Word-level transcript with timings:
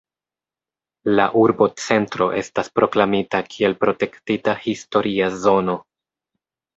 La 1.17 1.25
urbocentro 1.41 2.27
estas 2.39 2.71
proklamita 2.79 3.41
kiel 3.55 3.75
protektita 3.83 4.55
historia 4.63 5.29
zono. 5.45 5.77